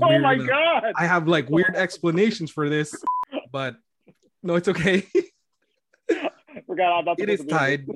[0.00, 0.92] oh my god!
[0.96, 2.94] I have like weird explanations for this,
[3.52, 3.76] but
[4.42, 5.06] no, it's okay.
[6.66, 7.86] Forgot all about it is tied.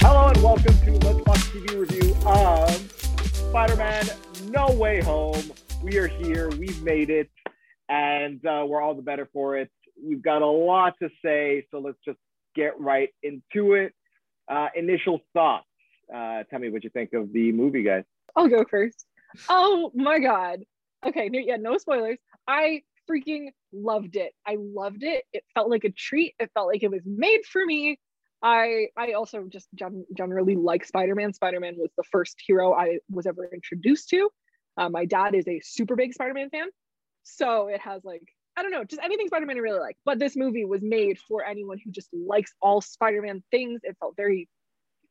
[0.00, 2.70] Hello and welcome to Let's Watch TV review of
[3.32, 4.06] Spider-Man:
[4.50, 5.52] No Way Home.
[5.82, 6.50] We are here.
[6.50, 7.30] We've made it,
[7.88, 9.70] and uh, we're all the better for it.
[10.02, 12.18] We've got a lot to say, so let's just
[12.54, 13.92] get right into it.
[14.48, 15.66] Uh, initial thoughts.
[16.14, 18.04] Uh, tell me what you think of the movie, guys.
[18.34, 19.06] I'll go first.
[19.48, 20.60] Oh my god.
[21.04, 22.18] Okay, no, yeah, no spoilers.
[22.46, 24.32] I freaking loved it.
[24.46, 25.24] I loved it.
[25.32, 26.34] It felt like a treat.
[26.38, 27.98] It felt like it was made for me.
[28.42, 31.32] I I also just gen- generally like Spider-Man.
[31.32, 34.30] Spider-Man was the first hero I was ever introduced to.
[34.76, 36.68] Uh, my dad is a super big Spider-Man fan,
[37.36, 38.22] so it has like
[38.56, 39.96] I don't know, just anything Spider-Man I really like.
[40.04, 43.82] But this movie was made for anyone who just likes all Spider-Man things.
[43.84, 44.48] It felt very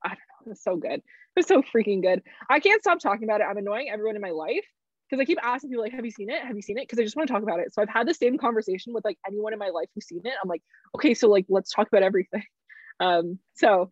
[0.03, 0.99] I don't know, it was so good.
[0.99, 1.03] It
[1.35, 2.21] was so freaking good.
[2.49, 3.45] I can't stop talking about it.
[3.45, 4.65] I'm annoying everyone in my life
[5.09, 6.41] because I keep asking people like, "Have you seen it?
[6.41, 7.73] Have you seen it?" Because I just want to talk about it.
[7.73, 10.33] So I've had the same conversation with like anyone in my life who's seen it.
[10.41, 10.61] I'm like,
[10.95, 12.43] okay, so like let's talk about everything.
[12.99, 13.91] Um, so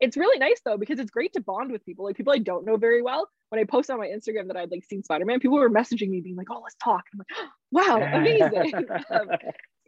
[0.00, 2.66] it's really nice though because it's great to bond with people, like people I don't
[2.66, 3.28] know very well.
[3.48, 6.10] When I post on my Instagram that I'd like seen Spider Man, people were messaging
[6.10, 8.74] me being like, "Oh, let's talk." I'm like, "Wow, amazing!"
[9.10, 9.28] um,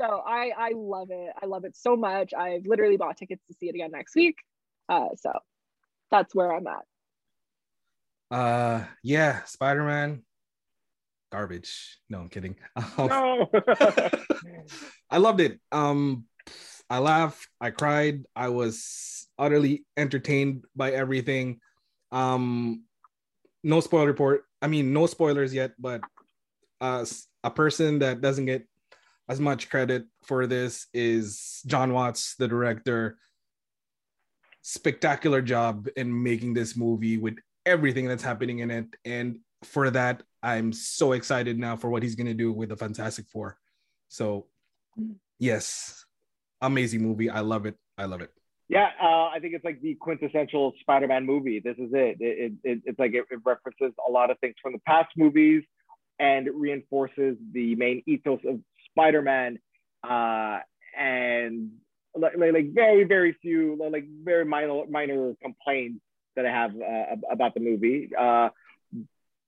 [0.00, 1.32] so I I love it.
[1.42, 2.32] I love it so much.
[2.34, 4.36] I've literally bought tickets to see it again next week.
[4.88, 5.32] Uh, so
[6.10, 6.84] that's where I'm at.
[8.30, 10.22] Uh, yeah, Spider Man,
[11.32, 11.98] garbage.
[12.08, 12.56] No, I'm kidding.
[12.96, 13.50] Um, no.
[15.10, 15.60] I loved it.
[15.72, 16.24] Um,
[16.90, 21.60] I laughed, I cried, I was utterly entertained by everything.
[22.10, 22.84] Um,
[23.62, 24.44] no spoiler report.
[24.62, 26.00] I mean, no spoilers yet, but
[26.80, 28.66] as a person that doesn't get
[29.28, 33.18] as much credit for this is Jon Watts, the director.
[34.62, 38.86] Spectacular job in making this movie with everything that's happening in it.
[39.04, 42.76] And for that, I'm so excited now for what he's going to do with the
[42.76, 43.58] Fantastic Four.
[44.08, 44.46] So,
[45.38, 46.06] yes,
[46.60, 47.30] amazing movie.
[47.30, 47.76] I love it.
[47.96, 48.30] I love it.
[48.68, 51.58] Yeah, uh, I think it's like the quintessential Spider-Man movie.
[51.58, 52.18] This is it.
[52.20, 55.08] It, it, it it's like it, it references a lot of things from the past
[55.16, 55.64] movies,
[56.18, 58.60] and it reinforces the main ethos of
[58.90, 59.58] Spider-Man.
[60.06, 60.58] Uh,
[60.98, 61.70] and
[62.14, 66.00] like, like, very very few like very minor minor complaints
[66.36, 68.10] that I have uh, about the movie.
[68.18, 68.50] Uh,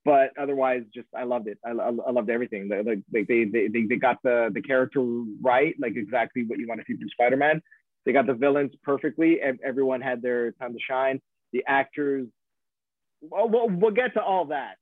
[0.05, 1.59] but otherwise, just I loved it.
[1.65, 2.69] I, I, loved everything.
[2.69, 5.01] Like they, they, they, they, got the the character
[5.43, 7.61] right, like exactly what you want to see from Spider-Man.
[8.07, 9.39] They got the villains perfectly.
[9.41, 11.21] Everyone had their time to shine.
[11.53, 12.29] The actors,
[13.21, 14.77] well, we'll, we'll get to all that.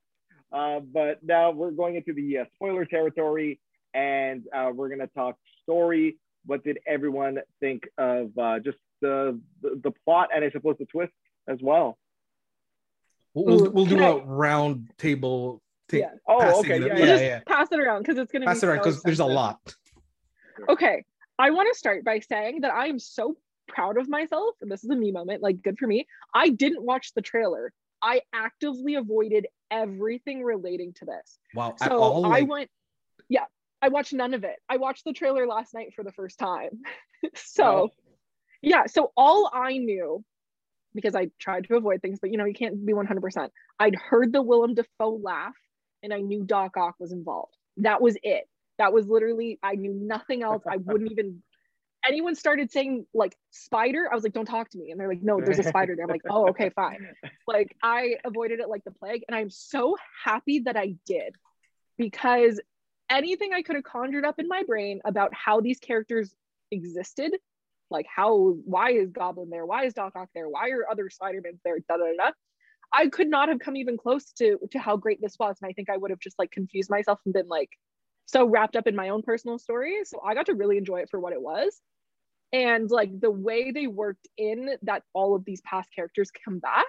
[0.53, 3.59] Uh, but now we're going into the uh, spoiler territory,
[3.93, 6.17] and uh, we're gonna talk story.
[6.45, 10.85] What did everyone think of uh, just the, the the plot and I suppose the
[10.85, 11.11] twist
[11.47, 11.97] as well?
[13.45, 15.61] We'll, we'll, Ooh, we'll do I- a round table.
[15.89, 16.11] ta- Yeah.
[16.27, 17.39] Oh, okay, yeah, yeah, yeah, just yeah.
[17.47, 19.59] pass it around because it's gonna Pass be it around so because there's a lot.
[20.67, 21.05] Okay,
[21.37, 24.83] I want to start by saying that I am so proud of myself, and this
[24.83, 26.05] is a me moment, like good for me.
[26.33, 27.71] I didn't watch the trailer.
[28.01, 31.37] I actively avoided everything relating to this.
[31.53, 31.75] Wow.
[31.77, 32.69] So all, I went,
[33.27, 33.45] yeah,
[33.81, 34.55] I watched none of it.
[34.69, 36.81] I watched the trailer last night for the first time.
[37.35, 37.89] so, Oh.
[38.61, 40.23] yeah, so all I knew,
[40.93, 43.49] because I tried to avoid things, but you know, you can't be 100%.
[43.79, 45.55] I'd heard the Willem Dafoe laugh,
[46.03, 47.55] and I knew Doc Ock was involved.
[47.77, 48.45] That was it.
[48.77, 50.63] That was literally, I knew nothing else.
[50.67, 51.43] I wouldn't even.
[52.07, 54.89] Anyone started saying like spider, I was like, don't talk to me.
[54.89, 56.05] And they're like, no, there's a spider there.
[56.05, 57.05] I'm like, oh, okay, fine
[57.49, 59.23] like I avoided it like the plague.
[59.27, 61.35] And I'm so happy that I did
[61.97, 62.61] because
[63.09, 66.33] anything I could have conjured up in my brain about how these characters
[66.71, 67.35] existed,
[67.91, 69.65] like how, why is Goblin there?
[69.65, 70.49] Why is Doc Ock there?
[70.49, 71.79] Why are other Spider-Mans there?
[71.87, 72.31] Da, da, da, da.
[72.91, 75.57] I could not have come even close to, to how great this was.
[75.61, 77.69] And I think I would have just like confused myself and been like
[78.25, 79.99] so wrapped up in my own personal story.
[80.05, 81.79] So I got to really enjoy it for what it was.
[82.51, 86.87] And like the way they worked in that all of these past characters come back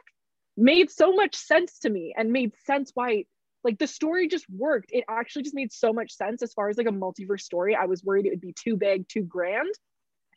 [0.57, 3.25] made so much sense to me and made sense why
[3.65, 6.77] like the story just worked it actually just made so much sense as far as
[6.77, 9.73] like a multiverse story i was worried it would be too big too grand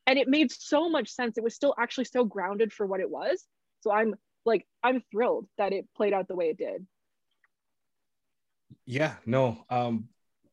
[0.08, 3.10] and it made so much sense it was still actually so grounded for what it
[3.10, 3.46] was
[3.82, 4.16] so i'm
[4.46, 6.86] like i'm thrilled that it played out the way it did
[8.86, 9.64] yeah, no.
[9.70, 10.10] Um,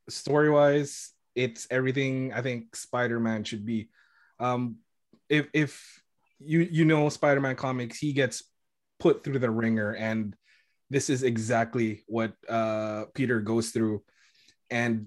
[0.08, 3.90] story wise, it's everything I think Spider-Man should be.
[4.38, 4.76] Um,
[5.28, 6.02] if if
[6.38, 8.44] you you know Spider-Man comics, he gets
[8.98, 10.34] put through the wringer, and
[10.90, 14.02] this is exactly what uh Peter goes through.
[14.70, 15.06] And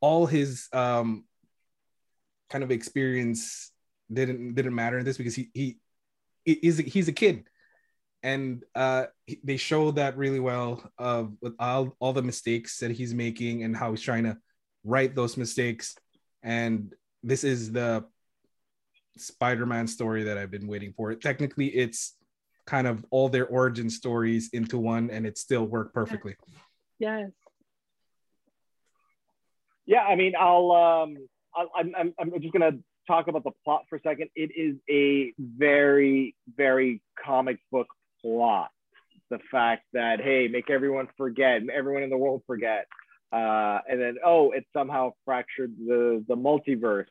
[0.00, 1.24] all his um
[2.50, 3.70] kind of experience
[4.12, 5.78] didn't didn't matter in this because he he
[6.44, 7.44] is he's a kid.
[8.22, 9.06] And uh
[9.44, 13.76] they show that really well of with all, all the mistakes that he's making and
[13.76, 14.36] how he's trying to
[14.84, 15.94] right those mistakes.
[16.42, 18.04] And this is the
[19.16, 21.14] spider-man story that i've been waiting for.
[21.14, 22.16] Technically it's
[22.66, 26.36] kind of all their origin stories into one and it still worked perfectly.
[26.98, 27.30] Yes.
[29.86, 31.16] Yeah i mean i'll um
[31.58, 34.30] I'll, I'm, I'm just gonna talk about the plot for a second.
[34.36, 37.88] It is a very very comic book
[38.22, 38.70] plot.
[39.30, 42.86] The fact that hey make everyone forget everyone in the world forget
[43.32, 47.06] uh, and then oh it somehow fractured the the multiverse.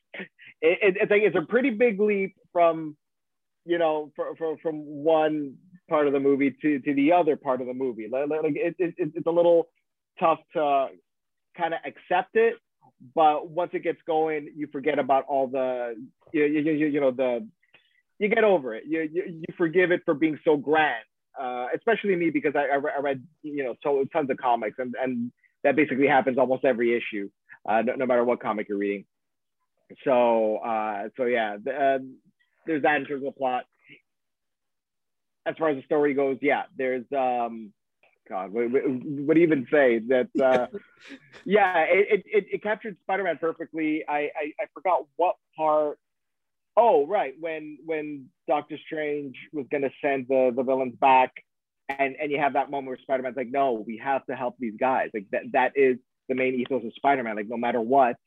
[0.60, 2.98] It, it, it's a pretty big leap from
[3.66, 5.54] you know for, for, from one
[5.88, 8.08] part of the movie to, to the other part of the movie.
[8.12, 9.68] Like, like it, it, it's a little
[10.20, 10.88] tough to
[11.56, 12.56] kind of accept it
[13.16, 15.96] but once it gets going you forget about all the
[16.34, 17.48] you, you, you, you know the
[18.20, 18.84] you get over it.
[18.88, 21.04] You, you, you forgive it for being so grand
[21.40, 25.32] uh, especially me because I, I, read you know so tons of comics and, and
[25.64, 27.30] that basically happens almost every issue
[27.68, 29.06] uh, no, no matter what comic you're reading.
[30.04, 32.00] So uh, so yeah the, uh,
[32.66, 33.66] there's that in terms of the plot.
[35.46, 37.72] As far as the story goes yeah there's um
[38.30, 40.00] God, what, what even say?
[40.00, 40.68] That uh,
[41.46, 44.04] yeah, it, it, it captured Spider-Man perfectly.
[44.08, 46.00] I, I I forgot what part.
[46.76, 51.32] Oh, right, when when Doctor Strange was gonna send the the villains back,
[51.90, 54.76] and and you have that moment where Spider-Man's like, no, we have to help these
[54.80, 55.10] guys.
[55.14, 55.98] Like that that is
[56.28, 57.36] the main ethos of Spider-Man.
[57.36, 58.18] Like no matter what,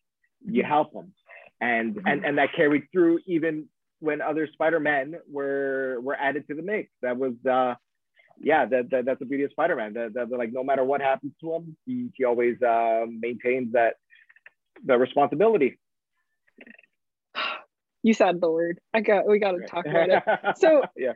[0.44, 1.12] you help them,
[1.61, 3.69] and and and that carried through even
[4.00, 6.91] when other Spider-Men were were added to the mix.
[7.02, 7.75] That was uh
[8.40, 9.92] yeah, that, that, that's the beauty of Spider-Man.
[9.94, 13.94] That, that, like no matter what happens to him, he, he always uh, maintains that
[14.84, 15.78] the responsibility.
[18.02, 18.81] You said the word.
[18.94, 19.28] I got.
[19.28, 20.22] We got to talk about it.
[20.56, 21.12] So yeah,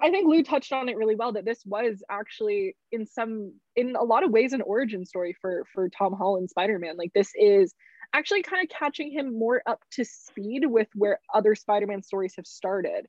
[0.00, 1.32] I think Lou touched on it really well.
[1.32, 5.64] That this was actually in some, in a lot of ways, an origin story for
[5.74, 6.96] for Tom Holland Spider-Man.
[6.96, 7.74] Like this is
[8.14, 12.46] actually kind of catching him more up to speed with where other Spider-Man stories have
[12.46, 13.08] started,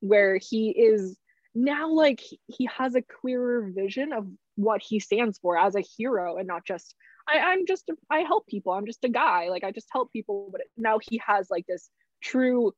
[0.00, 1.18] where he is
[1.54, 4.26] now like he has a clearer vision of
[4.56, 6.94] what he stands for as a hero and not just
[7.28, 8.72] I, i'm just i help people.
[8.72, 9.48] I'm just a guy.
[9.48, 10.48] Like i just help people.
[10.50, 11.90] But now he has like this
[12.22, 12.72] true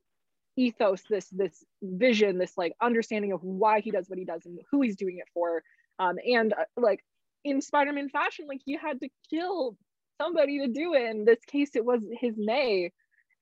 [0.56, 4.60] ethos this this vision this like understanding of why he does what he does and
[4.70, 5.62] who he's doing it for.
[5.98, 7.04] Um and uh, like
[7.44, 9.76] in spider-man fashion like you had to kill
[10.20, 11.10] somebody to do it.
[11.10, 12.92] In this case it was his may.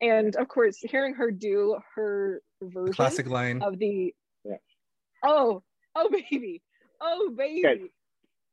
[0.00, 3.62] And of course hearing her do her version classic line.
[3.62, 4.14] of the
[5.22, 5.62] Oh,
[5.94, 6.62] oh baby,
[7.00, 7.66] oh baby.
[7.66, 7.82] Okay.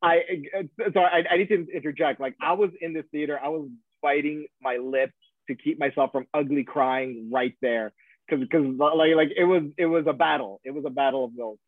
[0.02, 0.22] I
[0.58, 2.20] uh, sorry, I, I need to interject.
[2.20, 3.68] Like I was in this theater, I was
[4.02, 5.14] biting my lips
[5.48, 7.92] to keep myself from ugly crying right there,
[8.28, 10.62] because because like like it was it was a battle.
[10.64, 11.60] It was a battle of wills.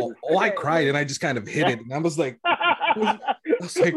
[0.00, 2.38] Oh, oh, I cried and I just kind of hit it, and I was like,
[2.44, 3.18] I was,
[3.58, 3.94] I was like,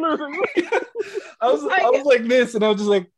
[1.42, 3.10] I was, I was like this, and I was just like,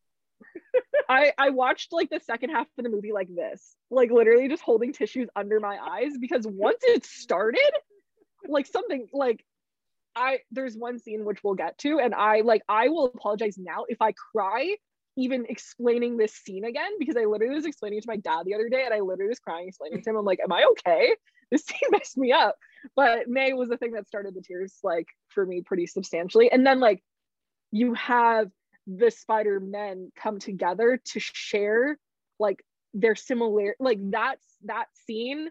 [1.10, 4.64] I I watched like the second half of the movie like this, like literally just
[4.64, 7.72] holding tissues under my eyes because once it started,
[8.48, 9.44] like something like
[10.16, 13.86] I there's one scene which we'll get to, and I like I will apologize now
[13.88, 14.76] if I cry
[15.16, 18.70] even explaining this scene again because I literally was explaining to my dad the other
[18.70, 20.16] day and I literally was crying explaining to him.
[20.16, 21.16] I'm like am I okay?
[21.52, 22.56] This scene messed me up.
[22.96, 26.52] But May was the thing that started the tears like for me pretty substantially.
[26.52, 27.04] And then like
[27.72, 28.50] you have
[28.88, 31.98] the Spider Men come together to share
[32.40, 32.64] like
[32.94, 35.50] their similar like that's that scene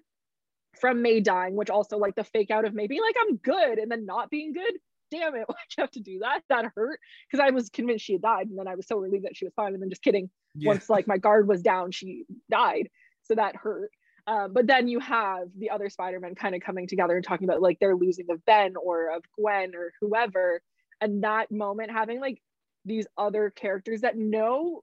[0.80, 3.90] from May dying, which also like the fake out of maybe like I'm good and
[3.90, 4.72] then not being good.
[5.10, 6.42] Damn it, why'd you have to do that?
[6.48, 6.98] That hurt
[7.30, 9.44] because I was convinced she had died, and then I was so relieved that she
[9.44, 9.74] was fine.
[9.74, 10.68] And then just kidding, yeah.
[10.68, 12.88] once like my guard was down, she died,
[13.22, 13.90] so that hurt.
[14.28, 17.62] Um, but then you have the other Spider-Man kind of coming together and talking about
[17.62, 20.62] like they're losing of Ben or of Gwen or whoever,
[21.00, 22.40] and that moment having like
[22.86, 24.82] these other characters that know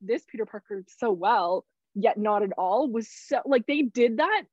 [0.00, 4.44] this Peter Parker so well, yet not at all, was so like they did that.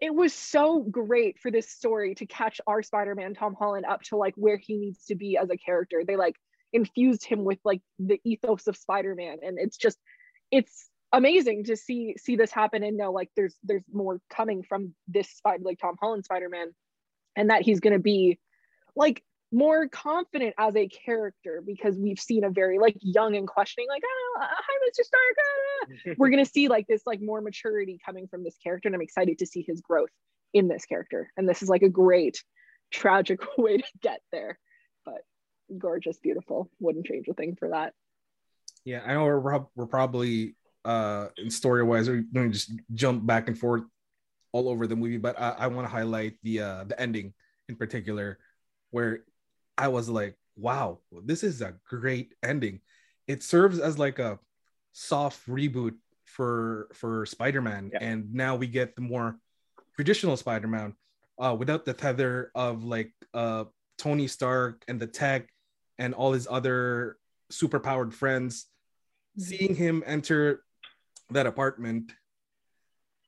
[0.00, 4.16] It was so great for this story to catch our Spider-Man Tom Holland up to
[4.16, 6.02] like where he needs to be as a character.
[6.04, 6.36] They like
[6.72, 9.38] infused him with like the ethos of Spider-Man.
[9.42, 9.98] And it's just
[10.50, 14.94] it's amazing to see see this happen and know like there's there's more coming from
[15.06, 16.72] this spider like Tom Holland Spider-Man
[17.36, 18.38] and that he's gonna be
[18.96, 19.22] like
[19.52, 24.02] more confident as a character because we've seen a very like young and questioning like
[24.04, 26.14] oh hi mr stark ah.
[26.18, 29.38] we're gonna see like this like more maturity coming from this character and i'm excited
[29.38, 30.08] to see his growth
[30.54, 31.30] in this character.
[31.36, 32.42] And this is like a great
[32.90, 34.58] tragic way to get there.
[35.04, 35.22] But
[35.78, 36.70] gorgeous beautiful.
[36.80, 37.94] Wouldn't change a thing for that.
[38.84, 43.24] Yeah, I know we're, we're probably uh in story wise we're going to just jump
[43.24, 43.82] back and forth
[44.50, 47.34] all over the movie, but I, I want to highlight the uh the ending
[47.68, 48.38] in particular,
[48.90, 49.20] where
[49.78, 52.80] I was like, wow, this is a great ending.
[53.26, 54.38] It serves as like a
[54.92, 55.94] soft reboot
[56.26, 57.98] for for Spider-Man, Yeah.
[58.00, 59.38] and now we get the more
[59.96, 60.94] traditional Spider-Man
[61.38, 63.64] uh, without the tether of like uh,
[63.98, 65.48] Tony Stark and the tech
[65.98, 67.16] and all his other
[67.52, 68.66] superpowered friends.
[69.38, 70.62] Seeing him enter
[71.30, 72.12] that apartment,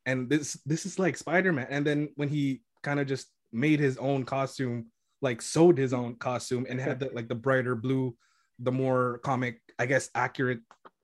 [0.05, 3.97] and this this is like Spider-Man, and then when he kind of just made his
[3.97, 4.87] own costume,
[5.25, 8.15] like sewed his own costume, and had the like the brighter blue,
[8.61, 10.61] the more comic, I guess, accurate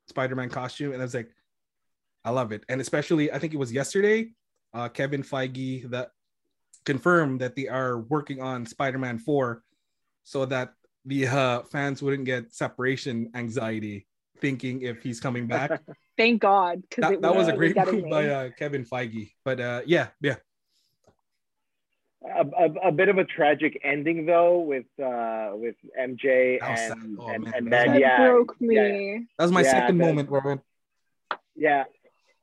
[0.08, 1.30] Spider-Man costume, and I was like,
[2.24, 4.30] I love it, and especially I think it was yesterday,
[4.72, 6.12] uh, Kevin Feige that
[6.84, 9.62] confirmed that they are working on Spider-Man 4
[10.22, 10.74] so that
[11.04, 14.06] the uh, fans wouldn't get separation anxiety
[14.40, 15.80] thinking if he's coming back.
[16.16, 18.10] Thank God, because that, that was a great move me.
[18.10, 19.32] by uh, Kevin Feige.
[19.44, 20.36] But uh, yeah, yeah.
[22.22, 26.90] A, a, a bit of a tragic ending though with uh with MJ That was
[26.90, 28.74] and Oh, and, man, and that then that yeah broke me.
[28.76, 29.18] yeah.
[29.38, 30.60] That was my Yeah, second but- moment where
[31.30, 31.84] I yeah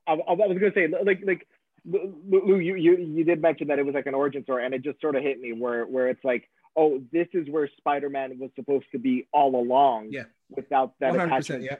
[0.08, 1.46] I, I was gonna say like like
[1.84, 4.74] Lou Lou, you you you did mention that it was like an origin story and
[4.74, 8.36] it just sort of hit me where where it's like oh this is where Spider-Man
[8.40, 10.24] was supposed to be all along Yeah.
[10.50, 11.76] without that attachment Yeah.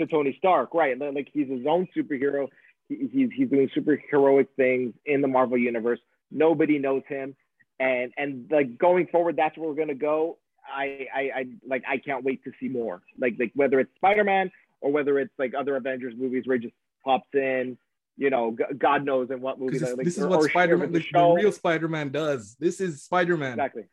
[0.00, 0.98] to Tony Stark, right?
[0.98, 2.48] Like he's his own superhero.
[2.88, 6.00] He, he's he's doing superheroic things in the Marvel universe.
[6.30, 7.36] Nobody knows him,
[7.78, 10.38] and and like going forward, that's where we're gonna go.
[10.66, 13.02] I I, I like I can't wait to see more.
[13.18, 16.64] Like like whether it's Spider Man or whether it's like other Avengers movies where he
[16.64, 17.78] just pops in.
[18.16, 19.74] You know, G- God knows in what movie.
[19.74, 22.56] Because this, like, this is what Spider Man, the, the real Spider Man does.
[22.58, 23.52] This is Spider Man.
[23.52, 23.84] Exactly,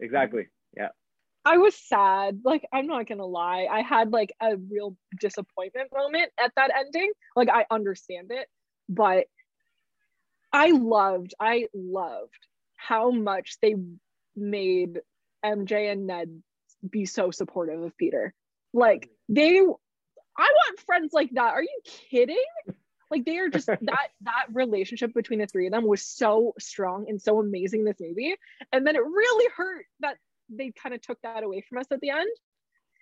[0.00, 0.48] exactly.
[0.76, 0.88] Yeah.
[1.44, 2.40] I was sad.
[2.44, 3.68] Like, I'm not gonna lie.
[3.70, 7.12] I had like a real disappointment moment at that ending.
[7.36, 8.48] Like, I understand it,
[8.88, 9.28] but
[10.52, 13.74] I loved, I loved how much they
[14.36, 15.00] made
[15.44, 16.42] MJ and Ned
[16.88, 18.34] be so supportive of Peter.
[18.72, 19.62] Like, they, I
[20.38, 21.52] want friends like that.
[21.52, 22.44] Are you kidding?
[23.10, 27.06] Like they are just that that relationship between the three of them was so strong
[27.08, 28.34] and so amazing this movie.
[28.72, 30.16] And then it really hurt that
[30.50, 32.28] they kind of took that away from us at the end.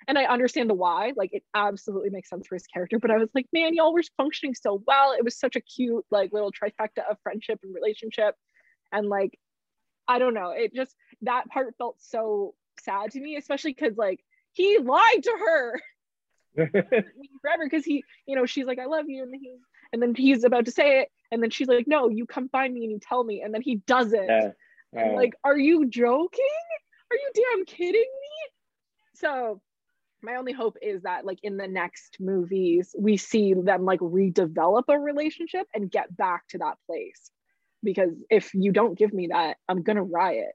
[0.09, 1.13] And I understand the why.
[1.17, 2.99] Like it absolutely makes sense for his character.
[2.99, 5.13] But I was like, man, y'all were functioning so well.
[5.13, 8.35] It was such a cute, like little trifecta of friendship and relationship.
[8.93, 9.39] And like,
[10.09, 10.51] I don't know.
[10.51, 14.21] It just that part felt so sad to me, especially because like
[14.53, 15.81] he lied to her
[16.55, 19.57] forever because he, you know, she's like, I love you, and then he
[19.93, 22.73] and then he's about to say it, and then she's like, No, you come find
[22.73, 24.31] me and you tell me, and then he doesn't.
[24.97, 26.45] Uh, like, are you joking?
[27.11, 28.51] Are you damn kidding me?
[29.15, 29.61] So
[30.23, 34.85] my only hope is that like in the next movies we see them like redevelop
[34.89, 37.31] a relationship and get back to that place.
[37.83, 40.53] Because if you don't give me that, I'm gonna riot.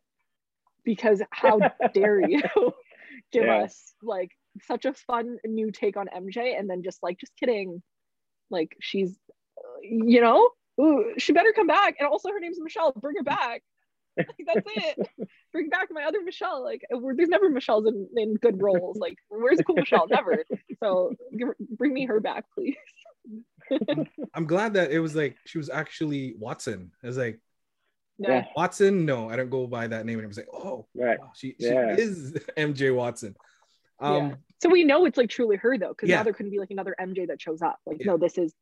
[0.83, 1.59] Because how
[1.93, 2.41] dare you
[3.31, 3.63] give Yeah.
[3.63, 4.31] us like
[4.63, 7.81] such a fun new take on MJ and then just like just kidding.
[8.49, 9.17] Like she's
[9.57, 10.49] uh, you know,
[10.81, 11.95] ooh, she better come back.
[11.99, 12.93] And also her name's Michelle.
[12.93, 13.63] Bring her back.
[14.17, 15.07] Like, that's it.
[15.53, 16.63] Bring back my other Michelle.
[16.63, 18.97] Like we're, there's never Michelles in, in good roles.
[18.97, 20.07] Like where's cool Michelle?
[20.09, 20.43] Never.
[20.83, 22.75] So give, bring me her back, please.
[24.33, 26.91] I'm glad that it was like she was actually Watson.
[27.03, 27.39] It was like
[28.17, 28.45] Yeah.
[28.55, 29.05] Watson.
[29.05, 30.17] No, I don't go by that name.
[30.19, 31.19] And it was like, oh, Right.
[31.19, 31.95] wow, she, Yeah.
[31.95, 33.35] she is MJ Watson.
[33.99, 34.35] Um, Yeah.
[34.61, 36.17] So we know it's like truly her though, because Yeah.
[36.17, 37.79] now there couldn't be like another MJ that shows up.
[37.85, 38.07] Like Yeah.
[38.11, 38.53] no, this is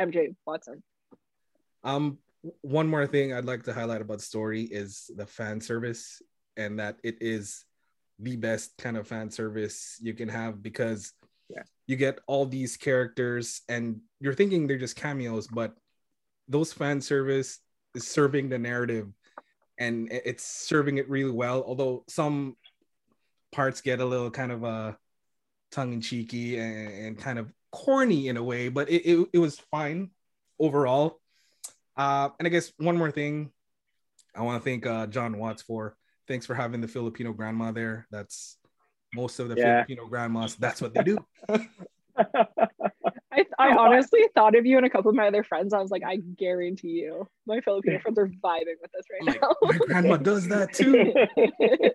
[0.00, 0.82] MJ Watson.
[1.82, 2.18] Um,
[2.60, 6.20] one more thing I'd like to highlight about the story is the fan service,
[6.56, 7.64] and that it is
[8.18, 11.12] the best kind of fan service you can have because
[11.48, 11.62] Yeah.
[11.86, 15.74] you get all these characters, and you're thinking they're just cameos, but
[16.48, 17.60] those fan service
[17.94, 19.08] is serving the narrative,
[19.78, 21.62] and it's serving it really well.
[21.66, 22.56] Although some
[23.52, 24.92] parts get a little kind of uh
[25.70, 29.38] tongue in cheeky and, and kind of corny in a way, but it, it, it
[29.38, 30.10] was fine
[30.58, 31.20] overall.
[31.96, 33.50] Uh, and I guess one more thing
[34.34, 35.96] I want to thank uh, Jon Watts for.
[36.26, 38.06] Thanks for having the Filipino grandma there.
[38.10, 38.56] That's
[39.14, 39.84] most of the Yeah.
[39.84, 40.56] Filipino grandmas.
[40.56, 41.18] That's what they do.
[42.18, 45.72] I, I honestly thought of you and a couple of my other friends.
[45.74, 49.40] I was like, I guarantee you, my Filipino friends are vibing with this I'm right
[49.40, 51.12] like, my grandma does that too.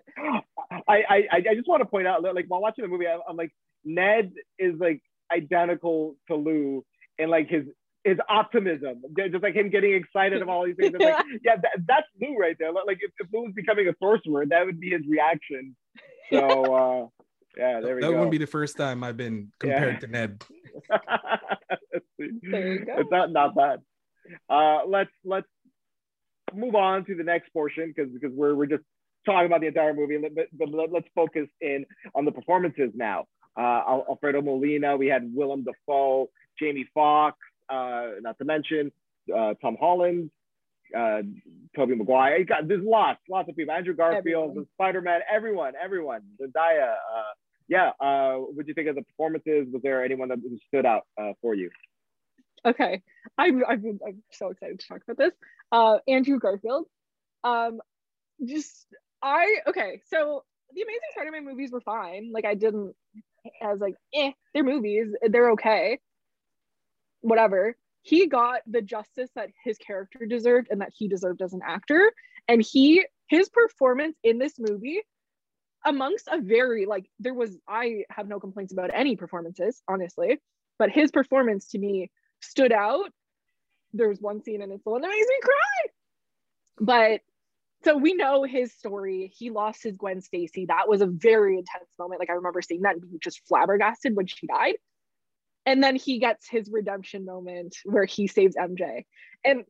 [0.88, 3.36] I, I I just want to point out, like while watching the movie, I'm, I'm
[3.36, 3.52] like
[3.84, 5.02] Ned is like
[5.32, 6.84] identical to Lou
[7.18, 7.64] in like his
[8.04, 10.94] his optimism, just like him getting excited of all these things.
[10.94, 12.72] It's like, yeah, that, that's Lou right there.
[12.72, 15.76] Like if, if Lou was becoming a sorcerer, that would be his reaction.
[16.32, 16.38] So
[16.74, 17.06] uh,
[17.58, 18.10] yeah, there we that go.
[18.12, 19.98] That wouldn't be the first time I've been compared Yeah.
[20.00, 20.44] to Ned.
[22.18, 22.96] There you go.
[22.98, 23.80] It's not not bad.
[24.48, 25.46] Uh, let's let's
[26.54, 28.82] move on to the next portion because because we're we're just
[29.26, 33.24] talking about the entire movie, but, but let- let's focus in on the performances now.
[33.58, 36.28] Uh, Alfredo Molina, we had Willem Dafoe,
[36.58, 37.36] Jamie Foxx,
[37.70, 38.92] uh, not to mention
[39.34, 40.30] uh, Tom Holland,
[40.96, 41.22] uh,
[41.76, 42.38] Tobey Maguire.
[42.38, 43.74] You got there's lots, lots of people.
[43.74, 46.22] Andrew Garfield, Spider Man, everyone, everyone.
[46.40, 46.92] Zendaya.
[46.92, 47.32] Uh,
[47.68, 47.90] yeah.
[48.00, 49.68] Uh, what do you think of the performances?
[49.72, 51.70] Was there anyone that stood out uh, for you?
[52.66, 53.02] okay
[53.38, 55.32] I'm, I'm i'm so excited to talk about this
[55.72, 56.86] uh andrew garfield
[57.44, 57.80] um
[58.46, 58.86] just
[59.22, 62.94] i okay so the amazing spider-man movies were fine like i didn't
[63.62, 65.98] i was like eh they're movies they're okay
[67.20, 71.60] whatever he got the justice that his character deserved and that he deserved as an
[71.66, 72.12] actor
[72.48, 75.00] and he his performance in this movie
[75.84, 80.38] amongst a very like there was i have no complaints about any performances honestly
[80.80, 82.10] but his performance to me
[82.40, 83.12] stood out.
[83.92, 85.92] There's one scene and it's the one that makes me cry.
[86.80, 87.20] But
[87.84, 89.30] so we know his story.
[89.36, 90.64] He lost his Gwen Stacy.
[90.66, 92.18] That was a very intense moment.
[92.18, 94.76] Like I remember seeing that and being just flabbergasted when she died.
[95.66, 99.04] And then he gets his redemption moment where he saves MJ.
[99.44, 99.64] And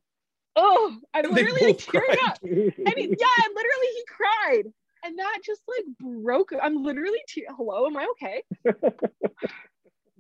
[0.57, 2.39] oh, I'm literally like tearing up.
[2.43, 2.53] And
[2.97, 4.63] he, yeah, and literally he cried.
[5.03, 6.53] And that just like broke.
[6.63, 8.43] I'm literally, te- hello, am I okay?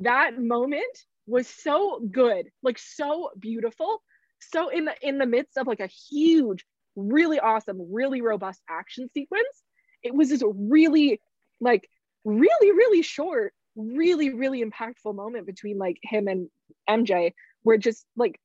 [0.00, 4.02] that moment was so good like so beautiful
[4.40, 6.64] so in the in the midst of like a huge
[6.96, 9.62] really awesome really robust action sequence
[10.02, 11.20] it was this really
[11.60, 11.88] like
[12.24, 16.48] really really short really really impactful moment between like him and
[16.88, 18.40] mj where just like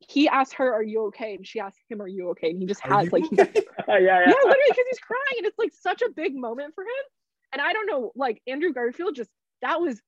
[0.00, 2.66] he asked her are you okay and she asked him are you okay and he
[2.66, 3.44] just has like yeah,
[3.88, 3.98] yeah.
[3.98, 6.88] yeah, literally because he's crying and it's like such a big moment for him.
[7.52, 9.30] And I don't know, like Andrew Garfield just
[9.62, 10.00] that was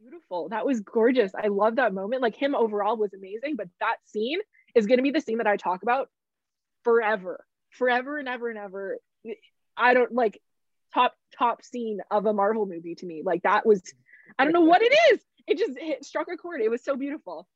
[0.00, 0.48] beautiful.
[0.50, 1.32] That was gorgeous.
[1.34, 2.22] I love that moment.
[2.22, 4.38] Like him overall was amazing, but that scene
[4.74, 6.08] is going to be the scene that I talk about
[6.84, 8.98] forever, forever and ever and ever.
[9.76, 10.40] I don't like
[10.94, 13.22] top top scene of a Marvel movie to me.
[13.24, 13.82] Like that was,
[14.38, 15.20] I don't know what it is.
[15.46, 16.60] It just hit, struck a chord.
[16.60, 17.46] It was so beautiful.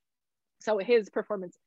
[0.61, 1.57] So his performance,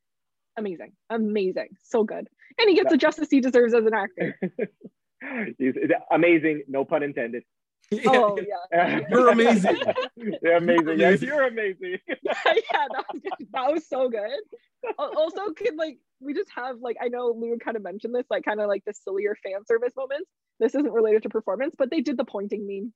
[0.56, 4.38] amazing, amazing, so good, and he gets the justice he deserves as an actor.
[5.58, 5.74] He's-
[6.10, 7.44] amazing, no pun intended.
[8.06, 8.38] Oh
[8.72, 9.76] yeah, You're amazing.
[10.16, 10.98] You're amazing.
[10.98, 11.98] Yes, you're amazing.
[12.08, 13.48] yeah, that was good.
[13.52, 14.40] That was so good.
[14.98, 18.44] Also, could like we just have like I know Lou kind of mentioned this, like
[18.44, 20.30] kind of like the sillier fan service moments.
[20.60, 22.92] This isn't related to performance, but they did the pointing meme.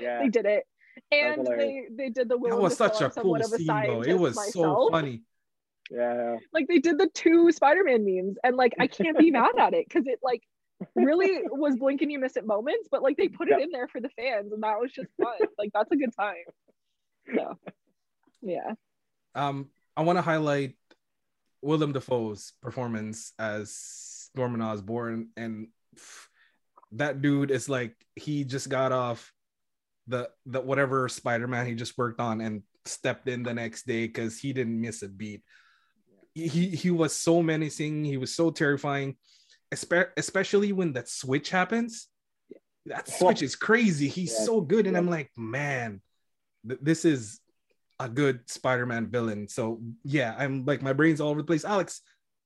[0.00, 0.20] Yeah.
[0.20, 0.64] They did it,
[1.10, 3.44] and they they did the That Willem was such Dafoe, a I'm cool somewhat a
[3.44, 4.00] scene, though.
[4.02, 5.22] It scientist was so funny.
[5.90, 6.36] Yeah.
[6.52, 9.86] Like they did the two Spider-Man memes, and like I can't be mad at it
[9.88, 10.42] because it like
[10.94, 13.88] really was blink and you miss it moments, but like they put it in there
[13.88, 15.34] for the fans, and that was just fun.
[15.58, 16.34] like that's a good time.
[17.34, 17.58] So
[18.42, 18.72] yeah.
[19.34, 20.74] Um, I want to highlight
[21.62, 25.68] Willem Dafoe's performance as Norman Osborn, and
[26.92, 29.32] that dude is like he just got off
[30.06, 34.38] the the whatever Spider-Man he just worked on and stepped in the next day because
[34.38, 35.42] he didn't miss a beat.
[36.34, 38.04] He he- he was so menacing.
[38.04, 39.16] He was so terrifying,
[39.74, 42.08] espe- especially when that switch happens.
[42.84, 44.06] That switch is crazy.
[44.08, 44.44] He's Yeah.
[44.44, 45.00] so good, and Yeah.
[45.00, 46.02] I'm like, man,
[46.68, 47.40] th- this is
[47.98, 49.48] a good Spider-Man villain.
[49.48, 51.64] So yeah, I'm like my brain's all over the place.
[51.64, 52.02] Alex,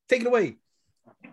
[0.08, 0.56] take it away.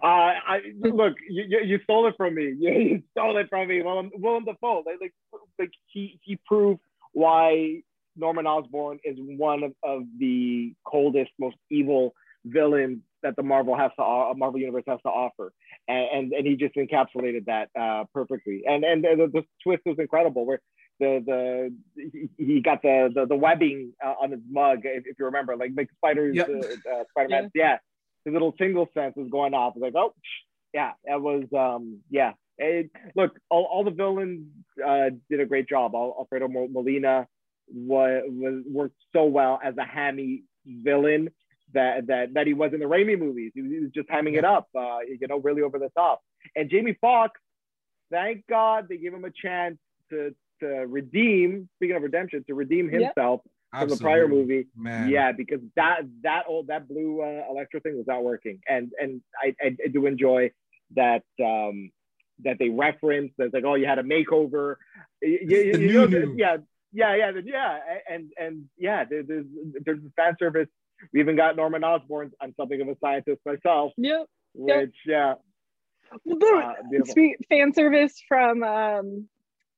[0.04, 2.54] Uh, I look, you, you, stole it from me.
[2.60, 3.82] You, you stole it from me.
[3.82, 5.14] Willem, Willem Dafoe, like, like,
[5.58, 6.82] like he, he proved
[7.14, 7.82] why
[8.16, 12.14] Norman Osborn is one of, of the coldest, most evil
[12.46, 15.52] villains that the Marvel has to, uh, Marvel universe has to offer,
[15.88, 18.64] and and, and he just encapsulated that uh, perfectly.
[18.68, 20.62] And and the, the twist was incredible, where
[21.00, 21.24] the
[21.96, 25.56] the he, got the the, the webbing uh, on his mug, if, if you remember,
[25.56, 26.50] like like Spider's Yep.
[26.50, 27.78] uh, uh, Spider Man, yeah
[28.28, 29.74] his little single sense was going off.
[29.76, 30.14] Was like, oh,
[30.74, 32.34] yeah, that was, um, yeah.
[32.58, 34.48] It, look, all, all the villains
[34.86, 35.96] uh, did a great job.
[35.96, 37.28] Alfredo Molina
[37.74, 41.30] was, was worked so well as a hammy villain
[41.74, 43.52] that that that he was in the Raimi movies.
[43.54, 46.22] He was, he was just hamming it up, uh, you know, really over the top.
[46.56, 47.40] And Jamie Foxx,
[48.12, 49.78] thank God they gave him a chance
[50.10, 51.70] to to redeem.
[51.78, 53.02] Speaking of redemption, to redeem Yep.
[53.02, 53.42] himself
[53.78, 54.68] from the prior movie.
[54.76, 55.10] man.
[55.10, 59.22] Yeah, because that that old that blue uh, electro thing was not working, and and
[59.44, 60.52] I, I, I do enjoy
[60.96, 61.92] that um,
[62.44, 63.34] that they reference.
[63.38, 64.76] That's like, oh, you had a makeover.
[65.22, 66.36] You, you, The you know, new-new.
[66.38, 66.58] yeah,
[66.94, 69.46] yeah, yeah, the- yeah, and and yeah, there, there's
[69.86, 70.68] there's fan service.
[71.14, 72.32] We even got Norman Osborn.
[72.42, 74.26] I'm something of a scientist myself, Yep.
[74.56, 75.36] which yeah,
[76.26, 77.14] Well, uh, beautiful.
[77.14, 79.28] Sweet fan service from um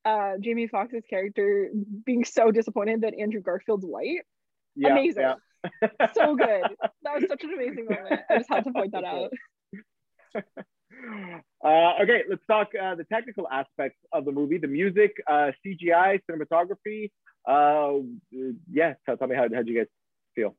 [0.06, 1.70] uh, Jamie Foxx's character
[2.06, 4.22] being so disappointed that Andrew Garfield's white.
[4.76, 5.24] Yeah, Amazing.
[5.24, 5.36] yeah.
[6.14, 6.64] So good.
[7.04, 8.22] That was such an amazing moment.
[8.30, 9.32] I just had to point that out.
[11.64, 16.20] Uh, okay, let's talk uh, the technical aspects of the movie, the music, uh, CGI,
[16.30, 17.10] cinematography.
[17.48, 18.04] Uh,
[18.70, 19.88] yeah, tell, tell me how how'd you guys
[20.36, 20.56] feel?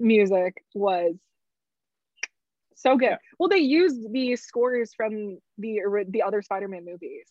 [0.00, 1.14] Music was
[2.74, 3.06] so good.
[3.10, 3.16] Yeah.
[3.38, 7.28] Well, they used the scores from the the other Spider-Man movies.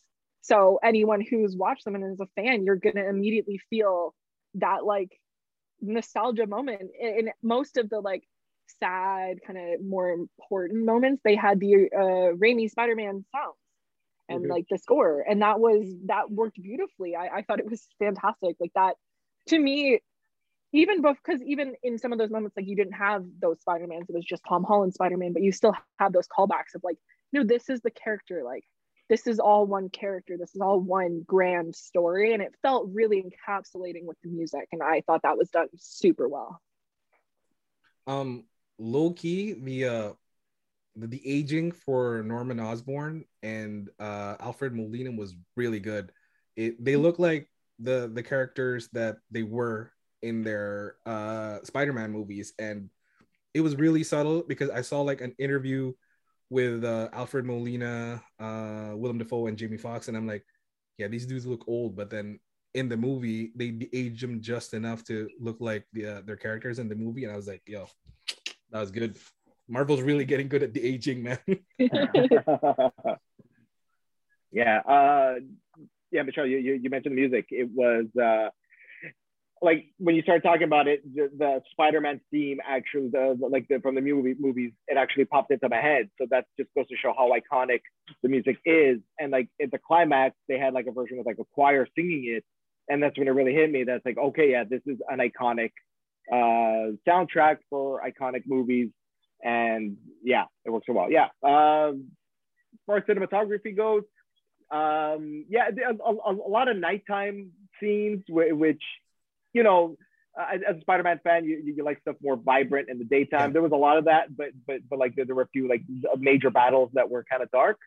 [0.48, 4.16] So anyone who's watched them and is a fan, you're gonna immediately feel
[4.56, 5.12] that like
[5.82, 6.92] nostalgia moment.
[7.00, 8.24] In most of the like
[8.80, 13.58] sad, kind of more important moments, they had the uh Raimi Spider-Man sounds
[14.30, 14.50] and Mhm.
[14.50, 17.16] like the score, and that was that worked beautifully.
[17.16, 18.58] I, I thought it was fantastic.
[18.60, 18.96] Like that
[19.48, 20.02] to me,
[20.74, 24.16] even because even in some of those moments, like you didn't have those Spider-Mans, it
[24.16, 26.98] was just Tom Holland Spider-Man, but you still have those callbacks of like,
[27.34, 28.64] no, this is the character, like
[29.10, 32.34] this is all one character, this is all one grand story.
[32.34, 34.68] And it felt really encapsulating with the music.
[34.72, 36.62] And I thought that was done super well.
[38.06, 38.46] um
[38.80, 40.14] low key the uh
[41.00, 46.12] the, aging for Norman Osborn and uh Alfred Molina was really good.
[46.56, 49.92] It they look like the the characters that they were
[50.24, 52.90] in their uh Spider-Man movies and
[53.54, 55.94] it was really subtle because I saw like an interview
[56.50, 60.46] with uh Alfred Molina, uh Willem Dafoe and Jamie Foxx and I'm like
[60.98, 62.40] yeah these dudes look old but then
[62.74, 66.80] in the movie they age them just enough to look like the uh, their characters
[66.80, 67.88] in the movie and I was like yo
[68.72, 69.18] that was good.
[69.68, 71.40] Marvel's really getting good at the aging, man.
[74.52, 75.36] yeah, uh,
[76.12, 77.48] yeah, Michelle, you, you, you mentioned the music.
[77.50, 78.50] It was uh,
[79.62, 83.80] like when you start talking about it, the, the Spider-Man theme actually, the, like the,
[83.80, 86.10] from the movie movies, it actually popped into my head.
[86.20, 87.82] So that just goes to show how iconic
[88.22, 89.00] the music is.
[89.20, 92.26] And like at the climax, they had like a version with like a choir singing
[92.36, 92.44] it,
[92.90, 93.84] and that's when it really hit me.
[93.84, 95.72] That's like, okay, yeah, this is an iconic
[96.32, 98.90] uh, soundtrack for iconic movies,
[99.44, 101.10] and yeah, it works so well.
[101.12, 101.28] Yeah.
[101.44, 102.12] Um,
[102.74, 104.04] as far as cinematography goes,
[104.72, 108.84] um, yeah, a, a, a lot of nighttime scenes, whi- which,
[109.58, 109.98] you know,
[110.40, 113.50] uh, as as a Spider-Man fan, you, you like stuff more vibrant in the daytime.
[113.50, 113.54] Yeah.
[113.54, 115.68] There was a lot of that, but but but like there, there were a few
[115.68, 115.82] like
[116.20, 117.80] major battles that were kind of dark.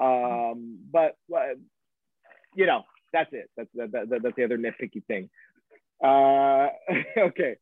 [0.00, 1.54] Um, but uh,
[2.56, 2.82] you know,
[3.12, 3.48] that's it.
[3.56, 5.30] That's that, that, that's the other nitpicky thing.
[6.02, 6.70] Uh,
[7.28, 7.54] okay,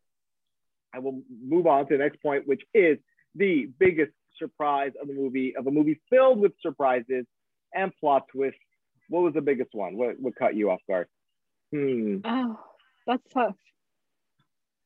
[0.95, 2.97] I will move on to the next point, which is
[3.35, 7.27] the biggest surprise of the movie of a movie filled with surprises
[7.75, 8.59] and plot twists.
[9.11, 9.99] What was the biggest one?
[9.99, 11.09] What what caught you off guard?
[11.73, 12.19] Hmm.
[12.25, 12.59] Oh,
[13.11, 13.57] that's tough.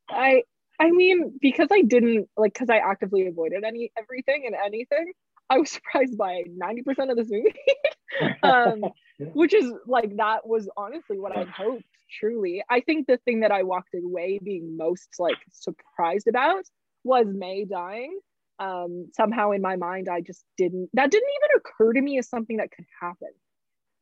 [0.09, 0.43] I
[0.81, 5.13] I mean, because I didn't like because I actively avoided any everything and anything,
[5.51, 7.55] I was surprised by 90% of this movie.
[8.43, 8.85] um,
[9.33, 11.85] which is like that was honestly what I hoped
[12.19, 12.63] truly.
[12.69, 16.65] I think the thing that I walked away being most like surprised about
[17.03, 18.19] was May dying.
[18.61, 22.29] Um, somehow in my mind, I just didn't that didn't even occur to me as
[22.29, 23.31] something that could happen.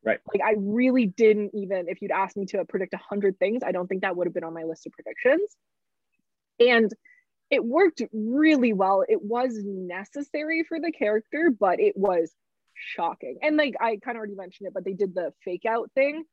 [0.05, 0.19] Right.
[0.33, 3.71] Like I really didn't even if you'd asked me to predict a hundred things, I
[3.71, 5.55] don't think that would have been on my list of predictions.
[6.59, 6.91] And
[7.49, 9.03] it worked really well.
[9.07, 12.33] It was necessary for the character, but it was
[12.73, 13.37] shocking.
[13.41, 16.25] And like I kind of already mentioned it, but they did the fake out thing.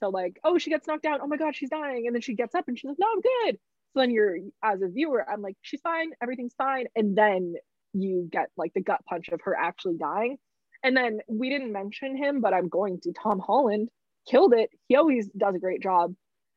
[0.00, 1.20] So like, oh, she gets knocked down.
[1.22, 2.06] Oh my god, she's dying.
[2.06, 3.58] And then she gets up and she's like, no, I'm good.
[3.94, 6.86] So then you're as a viewer, I'm like, she's fine, everything's fine.
[6.94, 7.54] And then
[7.94, 10.36] you get like the gut punch of her actually dying.
[10.82, 13.12] And then we didn't mention him, but I'm going to.
[13.12, 13.88] Tom Holland
[14.28, 14.70] killed it.
[14.88, 16.14] He always does a great job.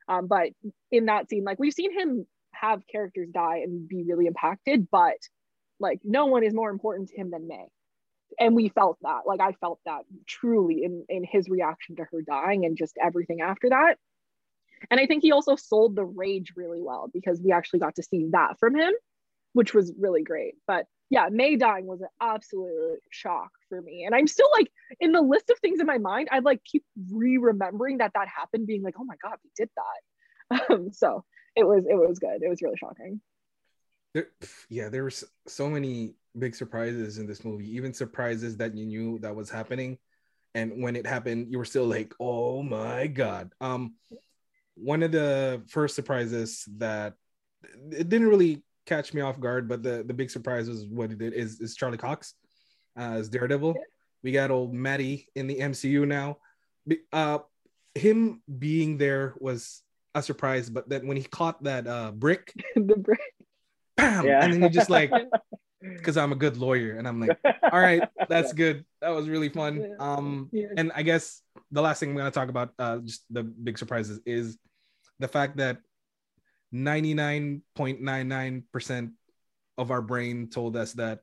[0.07, 0.49] Um, but
[0.91, 5.17] in that scene, like we've seen him have characters die and be really impacted, but
[5.79, 7.65] like no one is more important to him than May.
[8.39, 9.21] And we felt that.
[9.25, 13.41] Like I felt that truly in in his reaction to her dying and just everything
[13.41, 13.97] after that.
[14.89, 18.03] And I think he also sold the rage really well because we actually got to
[18.03, 18.93] see that from him,
[19.53, 20.55] which was really great.
[20.67, 24.03] But yeah, May dying was an absolute shock for me.
[24.05, 26.83] And I'm still like in the list of things in my mind, I like keep
[27.11, 29.83] re-remembering that that happened, being like, oh my God, we did that.
[30.71, 31.23] Um, so
[31.55, 32.41] it was, it was good.
[32.41, 33.21] It was really shocking.
[34.15, 34.29] There,
[34.67, 35.11] yeah, there were
[35.47, 39.99] so many big surprises in this movie, even surprises that you knew that was happening.
[40.55, 43.53] And when it happened, you were still like, oh my God.
[43.61, 43.93] Um,
[44.73, 47.13] one of the first surprises that
[47.91, 51.19] it didn't really catch me off guard, but the, the big surprise was what it
[51.19, 52.33] did is, is Charlie Cox
[52.97, 53.75] uh, as Daredevil.
[54.23, 56.37] We got old Matty in the MCU now.
[57.13, 57.39] Uh,
[57.95, 59.83] him being there was
[60.15, 63.19] a surprise, but then when he caught that uh, brick, the brick,
[63.95, 64.43] bam, Yeah.
[64.43, 65.11] and then you're just like,
[65.81, 67.37] because I'm a good lawyer, and I'm like,
[67.71, 68.83] all right, that's good.
[69.01, 69.95] That was really fun.
[69.99, 70.67] Um, Yeah.
[70.75, 74.19] and I guess the last thing I'm gonna talk about, uh, just the big surprises,
[74.25, 74.57] is
[75.19, 75.77] the fact that
[76.73, 79.11] 99.99%
[79.77, 81.19] of our brain told us that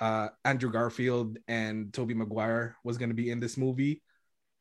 [0.00, 4.02] uh, Andrew Garfield and Tobey Maguire was gonna be in this movie,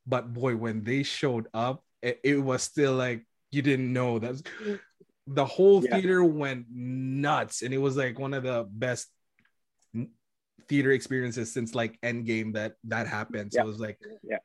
[0.05, 4.41] but boy, when they showed up, it, it was still like you didn't know that
[5.27, 5.95] the whole yeah.
[5.95, 9.07] theater went nuts, and it was like one of the best
[10.67, 13.53] theater experiences since like Endgame that that happened.
[13.53, 13.63] So yeah.
[13.63, 14.37] it was like, yeah,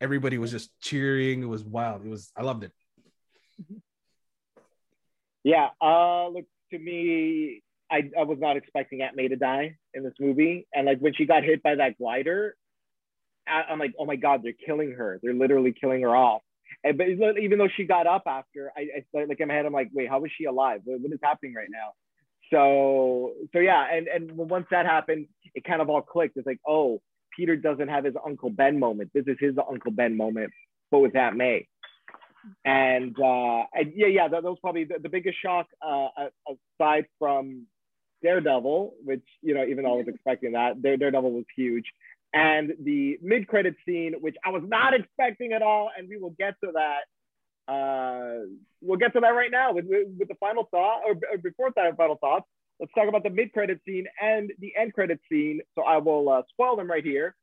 [0.00, 1.42] everybody was just cheering.
[1.42, 2.04] It was wild.
[2.04, 2.72] It was I loved it.
[5.44, 5.68] Yeah.
[5.80, 10.14] Uh, look to me, I, I was not expecting Aunt May to die in this
[10.20, 12.54] movie, and like when she got hit by that glider,
[13.48, 15.18] I, I'm like, oh my god, they're killing her.
[15.22, 16.42] They're literally killing her off.
[16.84, 19.72] And, but even though she got up after, I, I like in my head, I'm
[19.72, 20.82] like, wait, how is she alive?
[20.84, 21.92] what, what is happening right now?
[22.52, 26.36] So so yeah, and and once that happened, it kind of all clicked.
[26.36, 27.00] It's like, oh,
[27.36, 29.10] Peter doesn't have his Uncle Ben moment.
[29.14, 30.52] This is his Uncle Ben moment,
[30.90, 31.68] but with Aunt May.
[32.64, 36.08] And, uh, and yeah, yeah, that, that was probably the, the biggest shock uh,
[36.48, 37.66] aside from
[38.22, 41.86] Daredevil, which you know, even though I was expecting that, Daredevil was huge.
[42.32, 46.54] And the mid-credit scene, which I was not expecting at all, and we will get
[46.62, 47.00] to that
[47.70, 48.46] uh,
[48.82, 51.96] we'll get to that right now with, with the final thought, or, or before that,
[51.96, 52.46] final thoughts.
[52.80, 55.60] Let's talk about the mid-credit scene and the end credit scene.
[55.76, 57.36] So I will uh, spoil them right here.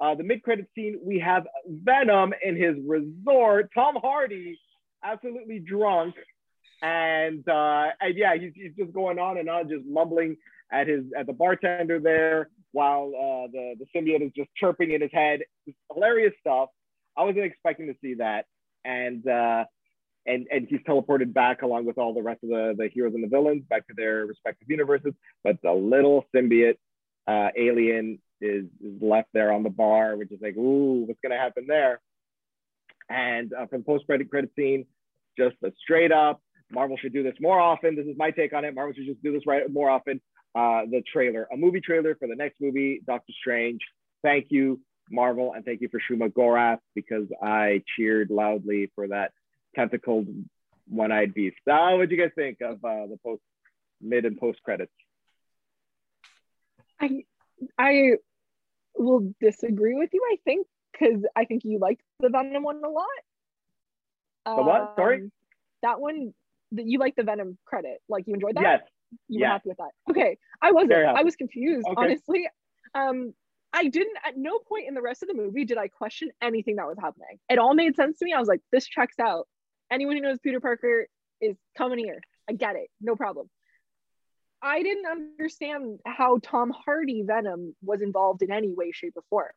[0.00, 3.70] Uh, the mid-credit scene, we have Venom in his resort.
[3.74, 4.58] Tom Hardy,
[5.04, 6.14] absolutely drunk,
[6.82, 10.36] and uh, and yeah, he's, he's just going on and on, just mumbling
[10.72, 15.02] at his at the bartender there, while uh, the the symbiote is just chirping in
[15.02, 15.40] his head.
[15.66, 16.70] It's hilarious stuff.
[17.16, 18.46] I wasn't expecting to see that
[18.84, 19.64] and uh,
[20.26, 23.24] and and he's teleported back along with all the rest of the the heroes and
[23.24, 25.12] the villains back to their respective universes.
[25.44, 26.76] But the little symbiote
[27.26, 31.38] uh, alien is, is left there on the bar, which is like, ooh, what's gonna
[31.38, 32.00] happen there?
[33.08, 34.86] And uh, from post credit credit scene,
[35.36, 37.96] just a straight up Marvel should do this more often.
[37.96, 38.74] This is my take on it.
[38.74, 40.20] Marvel should just do this right more often.
[40.54, 43.80] Uh, the trailer, a movie trailer for the next movie, Doctor Strange.
[44.22, 49.32] Thank you Marvel, and thank you for Shuma Gorath because I cheered loudly for that
[49.76, 50.26] tentacled
[50.88, 51.56] one-eyed beast.
[51.70, 53.42] Uh, what do you guys think of uh, the post,
[54.00, 54.92] mid and post credits?
[57.00, 57.24] I
[57.78, 58.12] I
[58.96, 60.22] will disagree with you.
[60.32, 63.06] I think because I think you liked the Venom one a lot.
[64.46, 64.94] The what?
[64.96, 65.22] Sorry.
[65.22, 65.32] Um,
[65.82, 66.34] that one.
[66.72, 67.98] That you like the Venom credit.
[68.08, 68.62] Like you enjoyed that.
[68.62, 68.80] Yes.
[69.28, 69.90] You were happy with that.
[70.08, 70.38] Okay.
[70.62, 70.92] I wasn't.
[70.92, 71.86] I was confused.
[71.86, 71.96] Okay.
[71.96, 72.48] Honestly.
[72.94, 73.34] Um,
[73.72, 76.76] I didn't at no point in the rest of the movie did I question anything
[76.76, 77.38] that was happening.
[77.48, 78.32] It all made sense to me.
[78.32, 79.46] I was like, this checks out.
[79.90, 81.06] Anyone who knows Peter Parker
[81.40, 82.20] is coming here.
[82.48, 82.88] I get it.
[83.00, 83.48] No problem.
[84.62, 89.48] I didn't understand how Tom Hardy Venom was involved in any way, shape, or form.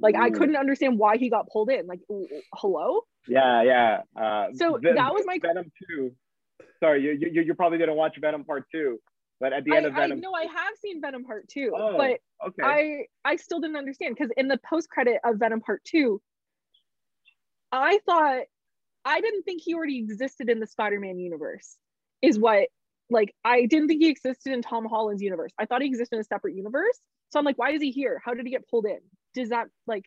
[0.00, 0.22] Like Ooh.
[0.22, 1.86] I couldn't understand why he got pulled in.
[1.86, 2.00] Like,
[2.54, 3.02] hello?
[3.28, 3.98] Yeah, yeah.
[4.16, 6.12] Uh, so that was my Venom two.
[6.80, 8.98] Sorry, you, you you're probably gonna watch Venom part two.
[9.42, 11.72] But at the end I, of Venom, I know I have seen Venom Part Two,
[11.76, 12.62] oh, but okay.
[12.62, 16.22] I I still didn't understand because in the post credit of Venom Part Two,
[17.72, 18.42] I thought
[19.04, 21.76] I didn't think he already existed in the Spider-Man universe.
[22.22, 22.68] Is what
[23.12, 25.52] like I didn't think he existed in Tom Holland's universe.
[25.58, 26.98] I thought he existed in a separate universe.
[27.30, 28.20] So I'm like, why is he here?
[28.24, 28.98] How did he get pulled in?
[29.34, 30.04] Does that like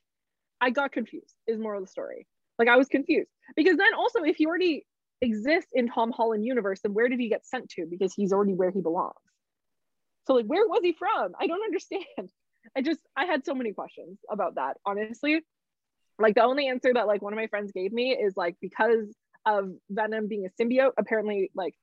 [0.62, 2.28] I got confused, is more of the story.
[2.58, 3.30] Like I was confused.
[3.56, 4.86] Because then also if he already
[5.22, 7.86] exists in Tom Holland universe, then where did he get sent to?
[7.90, 9.14] Because he's already where he belongs.
[10.28, 11.34] So like, where was he from?
[11.40, 12.30] I don't understand.
[12.76, 14.78] I just I had so many questions about that.
[14.86, 15.42] Honestly,
[16.18, 19.14] like the only answer that like one of my friends gave me is like because
[19.46, 21.76] of Venom being a symbiote, apparently like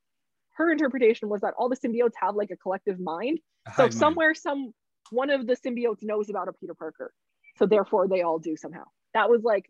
[0.55, 3.41] her interpretation was that all the symbiotes have like a collective mind.
[3.67, 4.37] A so somewhere mind.
[4.37, 4.73] some
[5.11, 7.13] one of the symbiotes knows about a Peter Parker.
[7.57, 8.85] So therefore they all do somehow.
[9.15, 9.67] That was like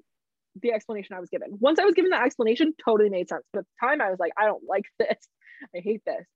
[0.61, 1.49] the explanation I was given.
[1.61, 3.45] Once I was given that explanation, totally made sense.
[3.53, 5.29] But at the time I was like, I don't like this.
[5.75, 6.27] I hate this.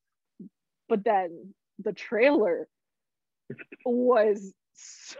[0.88, 2.68] But then the trailer
[3.84, 5.16] was so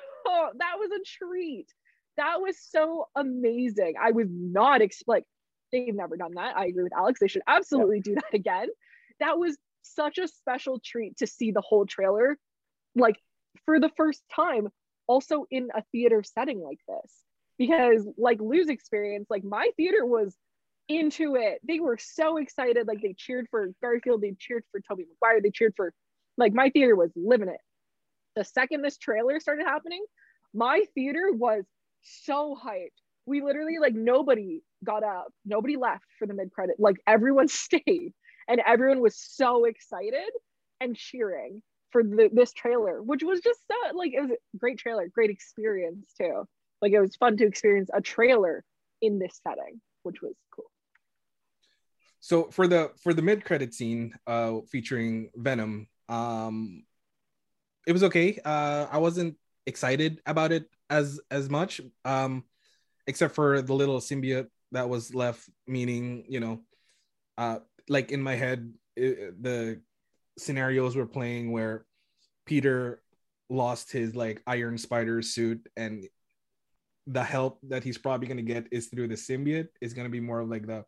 [0.59, 1.67] that was a treat.
[2.17, 3.95] That was so amazing.
[4.01, 5.25] I was not expect like
[5.73, 6.57] they've never done that.
[6.57, 7.21] I agree with Alex.
[7.21, 8.69] They should absolutely do that again.
[9.21, 12.37] That was such a special treat to see the whole trailer
[12.97, 13.17] like
[13.65, 14.69] for the first time
[15.07, 17.13] also in a theater setting like this
[17.57, 20.35] because like Lou's experience like my theater was
[20.89, 25.05] into it they were so excited like they cheered for garfield they cheered for tobey
[25.09, 25.93] maguire they cheered for
[26.37, 27.61] like my theater was living it.
[28.35, 30.05] The second this trailer started happening,
[30.55, 31.65] my theater was
[32.03, 32.91] so hyped.
[33.25, 36.77] We literally like nobody got up, nobody left for the mid credit.
[36.79, 38.13] Like everyone stayed,
[38.49, 40.31] and everyone was so excited
[40.81, 44.79] and cheering for the, this trailer, which was just so like it was a great
[44.79, 46.45] trailer, great experience too.
[46.83, 48.65] Like it was fun to experience a trailer
[49.01, 50.67] in this setting, which was cool.
[52.21, 56.85] So for the for the mid credit scene uh featuring Venom, um
[57.87, 58.39] it was okay.
[58.45, 62.45] Uh I wasn't excited about it as as much um
[63.07, 66.61] except for the little symbiote that was left meaning, you know,
[67.39, 69.81] uh like in my head it, the
[70.39, 71.85] scenarios were playing where
[72.45, 73.03] Peter
[73.49, 76.05] lost his like iron spider suit and
[77.07, 80.11] the help that he's probably going to get is through the symbiote is going to
[80.11, 80.85] be more like the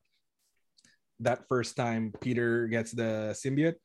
[1.21, 3.77] that first time Peter gets the symbiote.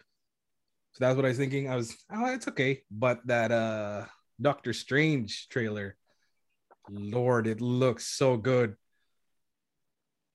[0.93, 1.69] So that's what I was thinking.
[1.69, 2.81] I was, oh, it's okay.
[2.91, 4.05] But that uh
[4.41, 5.95] Doctor Strange trailer,
[6.89, 8.75] Lord, it looks so good.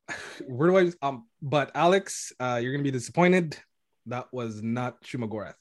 [0.46, 3.58] Where do I um but Alex, uh you're gonna be disappointed.
[4.06, 5.54] That was not Shumagorath.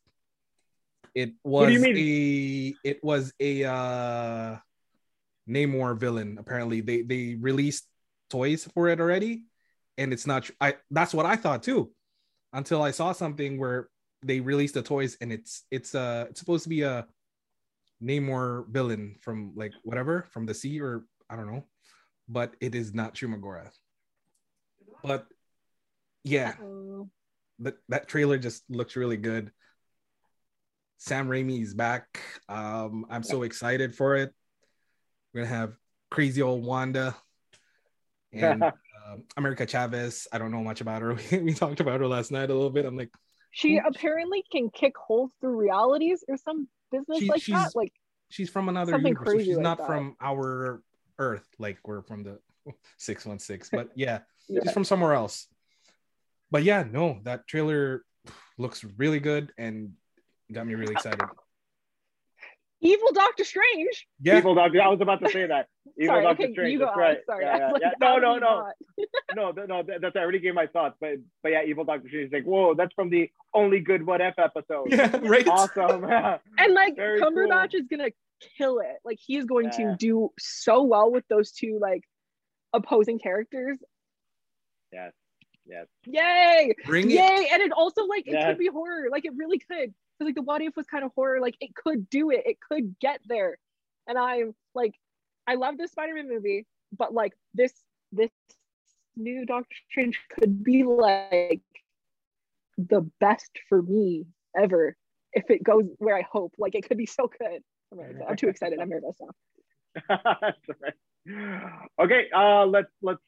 [1.13, 4.57] It was a it was a uh
[5.49, 6.37] Namor villain.
[6.39, 7.87] Apparently, they they released
[8.29, 9.43] toys for it already,
[9.97, 10.49] and it's not.
[10.59, 11.91] I that's what I thought too,
[12.53, 13.89] until I saw something where
[14.23, 17.07] they released the toys and it's it's uh it's supposed to be a
[18.03, 21.63] Namor villain from like whatever from the sea or I don't know,
[22.27, 23.73] but it is not Shumagorath.
[25.03, 25.27] But
[26.23, 26.53] yeah,
[27.59, 29.51] that that trailer just looks really good.
[30.97, 32.19] Sam Raimi is back.
[32.49, 34.33] Um, I'm so excited for it.
[35.33, 35.73] We're gonna have
[36.09, 37.15] crazy old Wanda
[38.33, 38.71] and uh,
[39.37, 40.27] America Chavez.
[40.31, 41.13] I don't know much about her.
[41.31, 42.85] we talked about her last night a little bit.
[42.85, 43.11] I'm like,
[43.51, 47.75] she apparently can kick holes through realities or some business she, like that.
[47.75, 47.93] Like
[48.29, 49.27] she's from another universe.
[49.31, 49.87] So she's like not that.
[49.87, 50.81] from our
[51.19, 51.47] Earth.
[51.59, 52.39] Like we're from the
[52.97, 53.69] six one six.
[53.71, 55.47] But yeah, yeah, she's from somewhere else.
[56.51, 58.03] But yeah, no, that trailer
[58.57, 59.93] looks really good and
[60.51, 61.21] got me really excited.
[62.79, 64.07] Evil Doctor Strange.
[64.21, 64.37] Yeah.
[64.37, 64.81] Evil Doctor.
[64.81, 65.67] I was about to say that.
[65.99, 66.79] Evil sorry, Doctor okay, Strange.
[66.79, 67.17] That's right.
[67.25, 67.43] Sorry.
[67.43, 67.91] Yeah, yeah, like, yeah.
[67.99, 68.71] No, no, no.
[69.35, 72.33] no, no, that's I already gave my thoughts, but but yeah, Evil Doctor Strange is
[72.33, 74.87] like, whoa, that's from the only good what if episode.
[74.91, 75.47] Yeah, right.
[75.47, 76.03] Awesome.
[76.05, 77.81] and like Very Cumberbatch cool.
[77.81, 78.11] is gonna
[78.57, 78.97] kill it.
[79.03, 82.03] Like he is going to do so well with those two like
[82.73, 83.79] opposing characters.
[84.91, 85.13] Yes.
[85.65, 85.87] Yes.
[86.05, 86.73] Yay!
[86.85, 87.17] Bring Yay!
[87.17, 87.51] It.
[87.51, 88.45] And it also like it yes.
[88.45, 89.09] could be horror.
[89.11, 91.75] Like it really could because like the what if was kind of horror like it
[91.75, 93.57] could do it it could get there
[94.07, 94.93] and i'm like
[95.47, 96.65] i love this spider-man movie
[96.97, 97.73] but like this
[98.11, 98.31] this
[99.15, 101.61] new doctor strange could be like
[102.77, 104.95] the best for me ever
[105.33, 108.49] if it goes where i hope like it could be so good i'm, I'm too
[108.49, 109.31] excited i'm nervous now
[111.99, 113.21] okay uh let's let's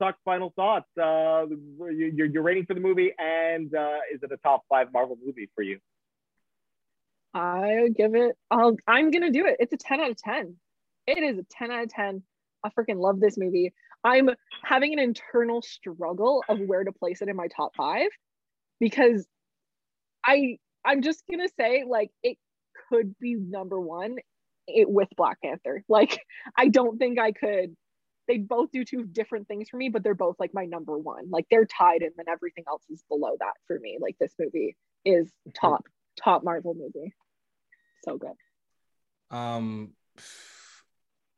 [0.00, 1.44] talk final thoughts uh
[1.90, 5.48] your, your rating for the movie and uh is it a top five marvel movie
[5.54, 5.78] for you
[7.34, 9.56] I give it, I'll, I'm to do it.
[9.58, 10.56] It's a 10 out of 10.
[11.06, 12.22] It is a 10 out of 10.
[12.64, 13.72] I freaking love this movie.
[14.04, 14.30] I'm
[14.64, 18.08] having an internal struggle of where to place it in my top five
[18.80, 19.26] because
[20.24, 22.36] I, I'm just to say, like, it
[22.88, 24.16] could be number one
[24.66, 25.84] it, with Black Panther.
[25.88, 26.20] Like,
[26.56, 27.76] I don't think I could.
[28.28, 31.30] They both do two different things for me, but they're both like my number one.
[31.30, 33.98] Like, they're tied, and then everything else is below that for me.
[34.00, 35.84] Like, this movie is top,
[36.16, 37.12] top Marvel movie
[38.04, 39.36] so good.
[39.36, 39.92] Um,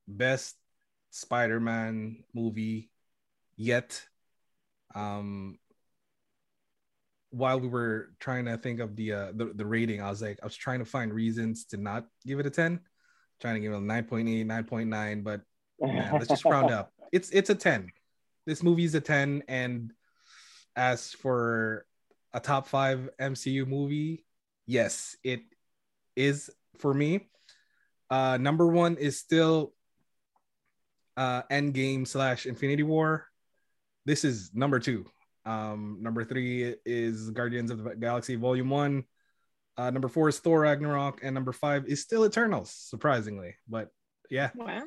[0.09, 0.57] best
[1.11, 2.91] Spider-Man movie
[3.57, 4.03] yet.
[4.95, 5.59] Um,
[7.31, 10.39] while we were trying to think of the uh the, the rating, I was like,
[10.43, 12.81] I was trying to find reasons to not give it a 10,
[13.41, 15.41] trying to give it a 9.8, 9.9, but
[15.81, 16.91] man, let's just round up.
[17.13, 17.93] It's it's a 10.
[18.45, 19.45] This movie's a 10.
[19.47, 19.93] And
[20.75, 21.87] as for
[22.33, 24.27] a top five MCU movie,
[24.67, 25.43] yes, it
[26.17, 27.29] is for me.
[28.11, 29.75] Uh, number one is still
[31.17, 33.27] uh, Endgame slash Infinity War.
[34.05, 35.07] This is number two.
[35.47, 39.05] Um, number three is Guardians of the Galaxy Volume One.
[39.77, 43.57] Uh, number four is Thor Ragnarok, and number five is still Eternals, surprisingly.
[43.69, 43.91] But
[44.31, 44.51] yeah.
[44.55, 44.83] Wow.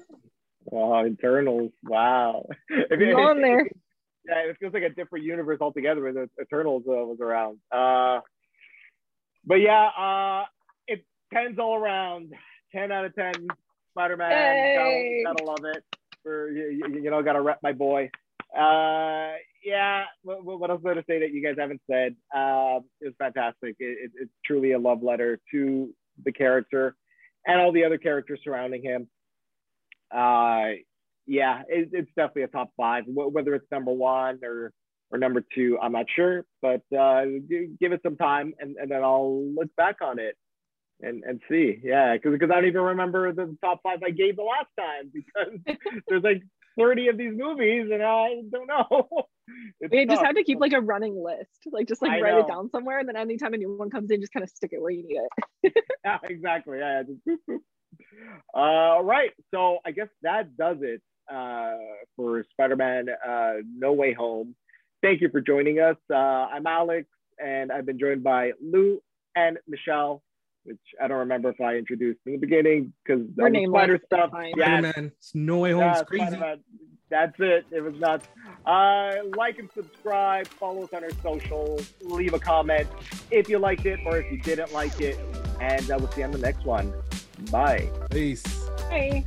[0.69, 1.71] Wow, Eternals.
[1.84, 2.46] Wow.
[2.69, 3.69] if, on there.
[4.27, 7.60] Yeah, it feels like a different universe altogether when the Eternals uh, was around.
[7.71, 8.19] Uh,
[9.46, 10.44] but yeah, uh,
[11.33, 12.33] tens all around.
[12.73, 13.33] Ten out of ten.
[13.91, 14.31] Spider Man.
[14.31, 15.23] Hey.
[15.25, 15.83] Gotta, gotta, love it.
[16.23, 18.10] For you, you know, gotta rep my boy.
[18.58, 19.33] Uh,
[19.63, 20.04] yeah.
[20.23, 22.15] What, what else to say that you guys haven't said?
[22.35, 23.75] Uh, it was fantastic.
[23.79, 25.94] It, it, it's truly a love letter to
[26.25, 26.96] the character
[27.46, 29.08] and all the other characters surrounding him.
[30.13, 30.79] Uh,
[31.25, 33.03] yeah, it, it's definitely a top five.
[33.08, 34.71] Whether it's number one or
[35.12, 37.23] or number two, I'm not sure, but uh,
[37.79, 40.35] give it some time and, and then I'll look back on it
[41.01, 41.79] and and see.
[41.83, 45.77] Yeah, because I don't even remember the top five I gave the last time because
[46.08, 46.43] there's like
[46.77, 49.08] 30 of these movies and I don't know.
[49.79, 52.33] It's we just have to keep like a running list, like just like I write
[52.33, 52.39] know.
[52.41, 54.71] it down somewhere, and then anytime a new one comes in, just kind of stick
[54.73, 55.21] it where you need
[55.63, 55.85] it.
[56.03, 56.79] yeah, exactly.
[56.79, 57.60] Yeah, just boop, boop.
[58.54, 59.31] Uh, all right.
[59.54, 61.75] So I guess that does it uh,
[62.15, 64.56] for Spider-Man uh, No Way Home.
[65.02, 65.98] Thank you for joining us.
[66.12, 67.08] Uh, I'm Alex,
[67.40, 69.02] and I've been joined by Lou
[69.35, 70.23] and Michelle,
[70.63, 74.31] which I don't remember if I introduced in the beginning because We're the spider stuff.
[74.33, 75.81] Yeah, Spider-Man, it's no way home.
[75.81, 76.25] yeah, it's crazy.
[76.25, 76.63] Spider-Man.
[77.10, 77.65] That's it.
[77.71, 78.27] It was nuts.
[78.65, 80.46] Uh, like and subscribe.
[80.48, 81.94] Follow us on our socials.
[82.02, 82.88] Leave a comment
[83.31, 85.17] if you liked it or if you didn't like it.
[85.62, 86.94] And uh, we'll see you on the next one.
[87.52, 87.89] Bye.
[88.10, 88.43] Peace.
[88.89, 89.25] Hey.